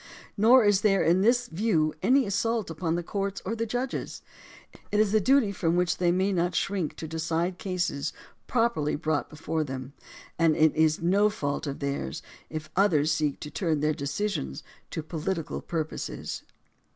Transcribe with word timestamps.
Nor 0.35 0.65
is 0.65 0.81
there 0.81 1.03
in 1.03 1.21
this 1.21 1.45
view 1.45 1.93
any 2.01 2.25
assault 2.25 2.71
upon 2.71 2.95
the 2.95 3.03
courts 3.03 3.39
or 3.45 3.55
the 3.55 3.67
judges. 3.67 4.23
It 4.91 4.99
is 4.99 5.13
a 5.13 5.19
duty 5.19 5.51
from 5.51 5.75
which 5.75 5.97
they 5.97 6.11
may 6.11 6.33
not 6.33 6.55
shrink 6.55 6.95
to 6.95 7.07
decide 7.07 7.59
cases 7.59 8.11
properly 8.47 8.95
brought 8.95 9.29
before 9.29 9.63
them, 9.63 9.93
and 10.39 10.55
it 10.55 10.75
is 10.75 11.03
no 11.03 11.29
fault 11.29 11.67
of 11.67 11.77
theirs 11.77 12.23
if 12.49 12.71
others 12.75 13.11
seek 13.11 13.39
to 13.41 13.51
turn 13.51 13.81
their 13.81 13.93
decisions 13.93 14.63
to 14.89 15.03
political 15.03 15.61
purposes. 15.61 16.41